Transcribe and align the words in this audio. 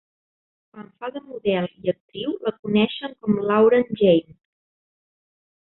Quan 0.75 0.87
fa 1.03 1.09
de 1.17 1.21
model 1.25 1.67
i 1.83 1.91
actriu, 1.93 2.33
la 2.47 2.55
coneixen 2.63 3.15
com 3.21 3.39
Lauren 3.53 3.87
James. 4.03 4.43